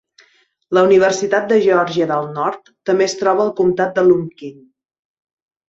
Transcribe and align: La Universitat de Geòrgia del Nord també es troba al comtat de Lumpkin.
La 0.77 0.83
Universitat 0.87 1.45
de 1.51 1.59
Geòrgia 1.65 2.09
del 2.13 2.31
Nord 2.39 2.73
també 2.91 3.07
es 3.11 3.17
troba 3.21 3.47
al 3.47 3.55
comtat 3.63 3.95
de 4.01 4.09
Lumpkin. 4.11 4.61